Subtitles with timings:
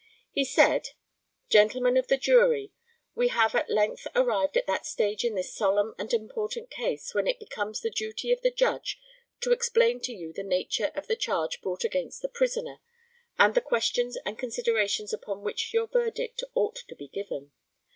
[0.31, 0.87] He said,
[1.47, 2.73] Gentlemen of the Jury,
[3.13, 7.27] we have at length arrived at that stage in this solemn and important case when
[7.27, 8.99] it becomes the duty of the Judge
[9.41, 12.79] to explain to you the nature of the charge brought against the prisoner,
[13.37, 17.51] and the questions and considerations upon which your verdict ought to be given.